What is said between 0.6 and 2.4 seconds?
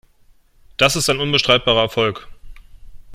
Das ist ein unbestreitbarer Erfolg.